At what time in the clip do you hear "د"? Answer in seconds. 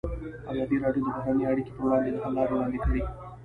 1.05-1.07, 2.11-2.15